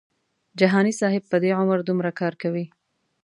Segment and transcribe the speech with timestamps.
[0.59, 2.65] جهاني صاحب په دې عمر دومره کار کوي.